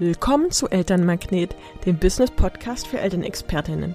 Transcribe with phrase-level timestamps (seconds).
[0.00, 1.54] Willkommen zu Elternmagnet,
[1.84, 3.94] dem Business-Podcast für Elternexpertinnen.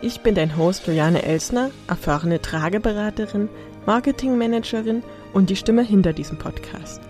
[0.00, 3.50] Ich bin dein Host Juliane Elsner, erfahrene Trageberaterin,
[3.84, 5.02] Marketingmanagerin
[5.34, 7.02] und die Stimme hinter diesem Podcast.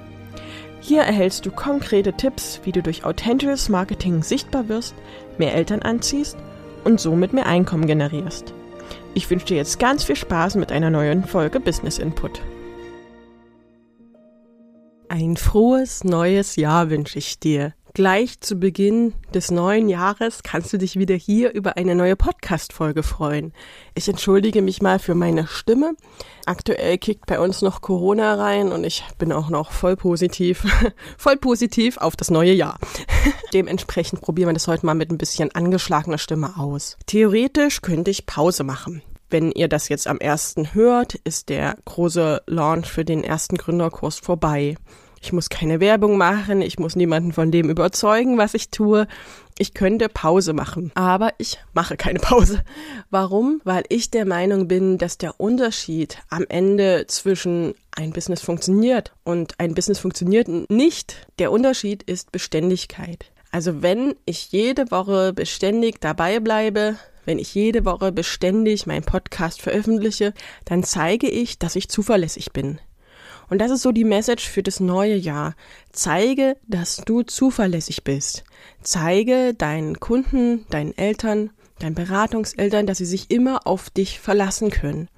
[0.80, 4.96] Hier erhältst du konkrete Tipps, wie du durch authentisches Marketing sichtbar wirst,
[5.38, 6.36] mehr Eltern anziehst
[6.82, 8.52] und somit mehr Einkommen generierst.
[9.14, 12.42] Ich wünsche dir jetzt ganz viel Spaß mit einer neuen Folge Business Input.
[15.08, 17.74] Ein frohes neues Jahr wünsche ich dir.
[17.96, 23.04] Gleich zu Beginn des neuen Jahres kannst du dich wieder hier über eine neue Podcast-Folge
[23.04, 23.52] freuen.
[23.94, 25.94] Ich entschuldige mich mal für meine Stimme.
[26.44, 30.66] Aktuell kickt bei uns noch Corona rein und ich bin auch noch voll positiv,
[31.18, 32.80] voll positiv auf das neue Jahr.
[33.52, 36.96] Dementsprechend probieren wir das heute mal mit ein bisschen angeschlagener Stimme aus.
[37.06, 39.02] Theoretisch könnte ich Pause machen.
[39.30, 44.18] Wenn ihr das jetzt am ersten hört, ist der große Launch für den ersten Gründerkurs
[44.18, 44.74] vorbei.
[45.24, 49.06] Ich muss keine Werbung machen, ich muss niemanden von dem überzeugen, was ich tue.
[49.56, 52.62] Ich könnte Pause machen, aber ich mache keine Pause.
[53.08, 53.62] Warum?
[53.64, 59.58] Weil ich der Meinung bin, dass der Unterschied am Ende zwischen ein Business funktioniert und
[59.58, 63.32] ein Business funktioniert nicht, der Unterschied ist Beständigkeit.
[63.50, 69.62] Also wenn ich jede Woche beständig dabei bleibe, wenn ich jede Woche beständig meinen Podcast
[69.62, 70.34] veröffentliche,
[70.66, 72.78] dann zeige ich, dass ich zuverlässig bin.
[73.48, 75.54] Und das ist so die Message für das neue Jahr.
[75.92, 78.44] Zeige, dass du zuverlässig bist.
[78.82, 85.08] Zeige deinen Kunden, deinen Eltern, deinen Beratungseltern, dass sie sich immer auf dich verlassen können.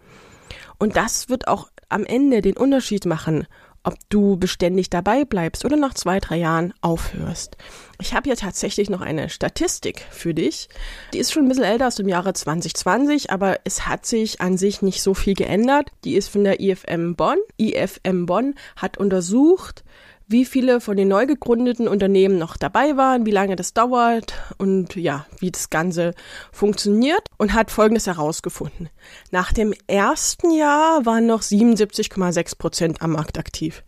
[0.78, 3.46] Und das wird auch am Ende den Unterschied machen,
[3.87, 7.56] ob du beständig dabei bleibst oder nach zwei, drei Jahren aufhörst.
[8.01, 10.69] Ich habe hier tatsächlich noch eine Statistik für dich.
[11.15, 14.59] Die ist schon ein bisschen älter aus dem Jahre 2020, aber es hat sich an
[14.59, 15.91] sich nicht so viel geändert.
[16.05, 17.39] Die ist von der IFM Bonn.
[17.59, 19.84] IFM Bonn hat untersucht,
[20.28, 24.96] wie viele von den neu gegründeten Unternehmen noch dabei waren, wie lange das dauert und
[24.96, 26.14] ja, wie das Ganze
[26.50, 28.89] funktioniert und hat Folgendes herausgefunden.
[29.30, 33.84] Nach dem ersten Jahr waren noch 77,6 Prozent am Markt aktiv.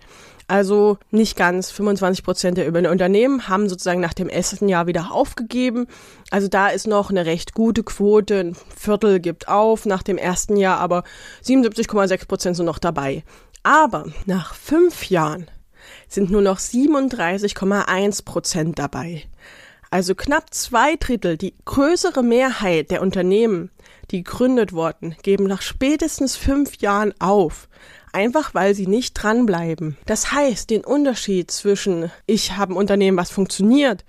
[0.47, 5.89] Also nicht ganz 25 Prozent der Unternehmen haben sozusagen nach dem ersten Jahr wieder aufgegeben.
[6.31, 8.41] Also da ist noch eine recht gute Quote.
[8.41, 11.03] Ein Viertel gibt auf nach dem ersten Jahr, aber
[11.45, 13.25] 77,6 Prozent sind noch dabei.
[13.63, 15.51] Aber nach fünf Jahren
[16.09, 19.25] sind nur noch 37,1 Prozent dabei.
[19.91, 23.71] Also knapp zwei Drittel, die größere Mehrheit der Unternehmen,
[24.11, 27.69] die gegründet wurden, geben nach spätestens fünf Jahren auf.
[28.13, 29.97] Einfach weil sie nicht dranbleiben.
[30.07, 34.05] Das heißt, den Unterschied zwischen ich habe ein Unternehmen, was funktioniert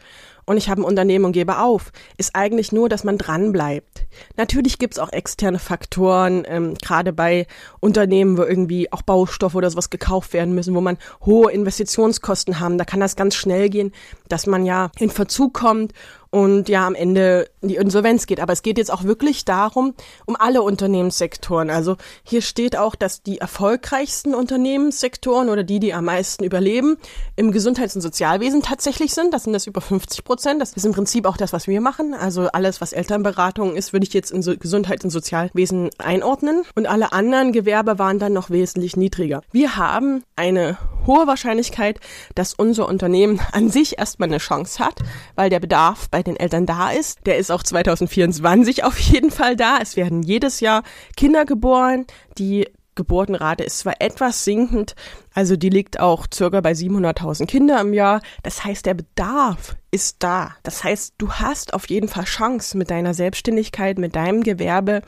[0.49, 4.07] und ich habe ein Unternehmen und gebe auf, ist eigentlich nur, dass man dran bleibt.
[4.35, 7.45] Natürlich gibt's auch externe Faktoren, ähm, gerade bei
[7.81, 12.79] Unternehmen, wo irgendwie auch Baustoffe oder sowas gekauft werden müssen, wo man hohe Investitionskosten haben.
[12.79, 13.91] Da kann das ganz schnell gehen,
[14.27, 15.93] dass man ja in Verzug kommt
[16.31, 18.39] und ja am Ende in die Insolvenz geht.
[18.39, 19.93] Aber es geht jetzt auch wirklich darum,
[20.25, 21.69] um alle Unternehmenssektoren.
[21.69, 26.97] Also hier steht auch, dass die erfolgreichsten Unternehmenssektoren oder die, die am meisten überleben,
[27.35, 29.33] im Gesundheits- und Sozialwesen tatsächlich sind.
[29.33, 30.38] Das sind das über 50 Prozent.
[30.39, 32.13] Das ist im Prinzip auch das, was wir machen.
[32.13, 36.63] Also alles, was Elternberatung ist, würde ich jetzt in so Gesundheits- und Sozialwesen einordnen.
[36.75, 39.41] Und alle anderen Gewerbe waren dann noch wesentlich niedriger.
[39.51, 41.99] Wir haben eine hohe Wahrscheinlichkeit,
[42.35, 44.99] dass unser Unternehmen an sich erstmal eine Chance hat,
[45.35, 47.25] weil der Bedarf bei den Eltern da ist.
[47.25, 49.79] Der ist auch 2024 auf jeden Fall da.
[49.81, 50.83] Es werden jedes Jahr
[51.17, 52.05] Kinder geboren.
[52.37, 54.93] Die Geburtenrate ist zwar etwas sinkend,
[55.33, 58.21] also die liegt auch circa bei 700.000 Kinder im Jahr.
[58.43, 60.55] Das heißt, der Bedarf ist da.
[60.63, 65.01] Das heißt, du hast auf jeden Fall Chance mit deiner Selbstständigkeit, mit deinem Gewerbe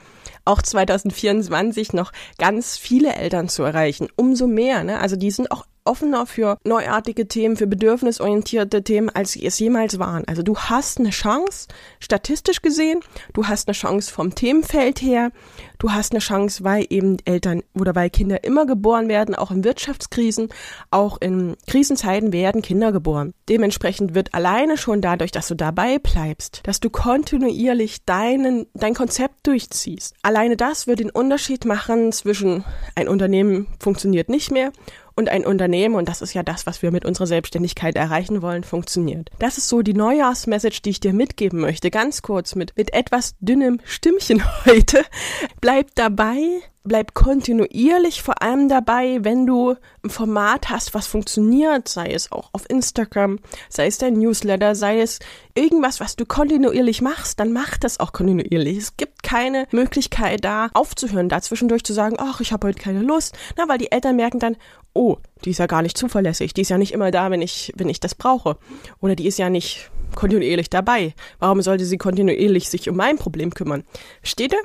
[0.45, 4.07] auch 2024 noch ganz viele Eltern zu erreichen.
[4.15, 4.99] Umso mehr, ne?
[4.99, 9.99] Also die sind auch offener für neuartige Themen, für bedürfnisorientierte Themen, als sie es jemals
[9.99, 10.23] waren.
[10.27, 11.67] Also du hast eine Chance,
[11.99, 12.99] statistisch gesehen,
[13.33, 15.31] du hast eine Chance vom Themenfeld her,
[15.79, 19.63] du hast eine Chance, weil eben Eltern oder weil Kinder immer geboren werden, auch in
[19.63, 20.49] Wirtschaftskrisen,
[20.91, 23.33] auch in Krisenzeiten werden Kinder geboren.
[23.49, 29.47] Dementsprechend wird alleine schon dadurch, dass du dabei bleibst, dass du kontinuierlich deinen, dein Konzept
[29.47, 30.15] durchziehst.
[30.21, 32.63] Alleine das wird den Unterschied machen zwischen
[32.95, 34.71] ein Unternehmen funktioniert nicht mehr
[35.15, 38.63] und ein Unternehmen, und das ist ja das, was wir mit unserer Selbstständigkeit erreichen wollen,
[38.63, 39.29] funktioniert.
[39.39, 41.91] Das ist so die Neujahrsmessage, die ich dir mitgeben möchte.
[41.91, 45.03] Ganz kurz mit, mit etwas dünnem Stimmchen heute.
[45.59, 52.11] Bleib dabei, bleib kontinuierlich vor allem dabei, wenn du ein Format hast, was funktioniert, sei
[52.11, 55.19] es auch auf Instagram, sei es dein Newsletter, sei es
[55.53, 58.77] irgendwas, was du kontinuierlich machst, dann mach das auch kontinuierlich.
[58.77, 63.01] Es gibt keine Möglichkeit da aufzuhören, da zwischendurch zu sagen, ach, ich habe heute keine
[63.01, 64.57] Lust, na, weil die Eltern merken dann,
[64.93, 67.73] oh, die ist ja gar nicht zuverlässig, die ist ja nicht immer da, wenn ich
[67.75, 68.57] wenn ich das brauche
[68.99, 71.13] oder die ist ja nicht kontinuierlich dabei.
[71.39, 73.83] Warum sollte sie kontinuierlich sich um mein Problem kümmern?
[74.21, 74.61] Versteht ihr?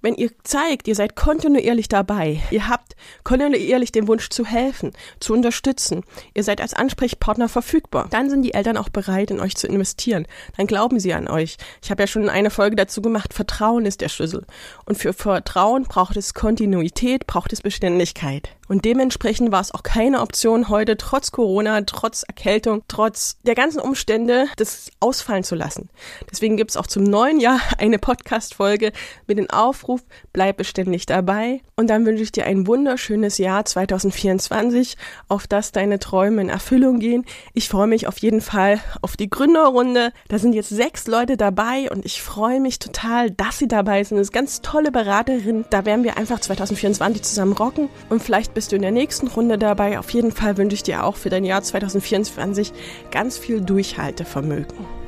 [0.00, 2.94] wenn ihr zeigt, ihr seid kontinuierlich dabei, ihr habt
[3.24, 6.04] kontinuierlich den Wunsch zu helfen, zu unterstützen,
[6.34, 10.26] ihr seid als Ansprechpartner verfügbar, dann sind die Eltern auch bereit, in euch zu investieren.
[10.56, 11.56] Dann glauben sie an euch.
[11.82, 14.46] Ich habe ja schon eine Folge dazu gemacht, Vertrauen ist der Schlüssel.
[14.84, 18.50] Und für Vertrauen braucht es Kontinuität, braucht es Beständigkeit.
[18.68, 23.80] Und dementsprechend war es auch keine Option, heute trotz Corona, trotz Erkältung, trotz der ganzen
[23.80, 25.88] Umstände, das ausfallen zu lassen.
[26.30, 28.92] Deswegen gibt es auch zum neuen Jahr eine Podcast-Folge
[29.26, 31.62] mit dem Aufruf, bleib beständig dabei.
[31.76, 34.96] Und dann wünsche ich dir ein wunderschönes Jahr 2024,
[35.28, 37.24] auf das deine Träume in Erfüllung gehen.
[37.54, 40.12] Ich freue mich auf jeden Fall auf die Gründerrunde.
[40.28, 44.18] Da sind jetzt sechs Leute dabei und ich freue mich total, dass sie dabei sind.
[44.18, 45.64] Das ist ganz tolle Beraterin.
[45.70, 49.56] Da werden wir einfach 2024 zusammen rocken und vielleicht bist du in der nächsten Runde
[49.56, 50.00] dabei.
[50.00, 52.72] Auf jeden Fall wünsche ich dir auch für dein Jahr 2024
[53.12, 55.07] ganz viel Durchhaltevermögen.